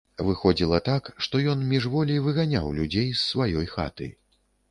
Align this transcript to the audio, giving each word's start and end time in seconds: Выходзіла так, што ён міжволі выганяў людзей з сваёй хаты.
Выходзіла 0.27 0.77
так, 0.87 1.09
што 1.25 1.41
ён 1.51 1.61
міжволі 1.73 2.15
выганяў 2.27 2.71
людзей 2.79 3.07
з 3.11 3.21
сваёй 3.27 3.67
хаты. 3.77 4.09